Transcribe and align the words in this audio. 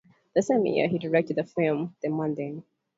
That 0.33 0.41
same 0.45 0.65
year, 0.65 0.87
he 0.87 0.97
directed 0.97 1.35
the 1.35 1.43
film 1.43 1.95
"The 2.01 2.09
Maddening". 2.09 2.63